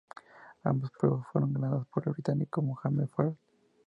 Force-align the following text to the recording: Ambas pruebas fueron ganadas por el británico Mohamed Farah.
Ambas 0.63 0.89
pruebas 0.89 1.27
fueron 1.31 1.53
ganadas 1.53 1.85
por 1.85 2.07
el 2.07 2.13
británico 2.13 2.63
Mohamed 2.63 3.05
Farah. 3.05 3.35